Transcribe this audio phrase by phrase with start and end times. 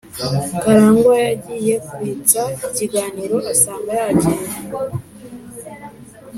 [0.61, 4.45] Karangwa yagiye kwitsa ikiganiro asanga yagiye